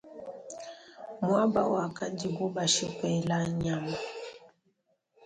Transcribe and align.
Muaba 1.23 1.61
wakadibu 1.73 2.45
bashipela 2.55 3.37
nyama. 3.63 3.97